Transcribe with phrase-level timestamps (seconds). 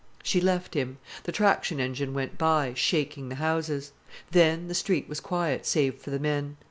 [0.23, 0.97] She left him.
[1.25, 3.91] The traction engine went by, shaking the houses.
[4.31, 6.57] Then the street was quiet, save for the men.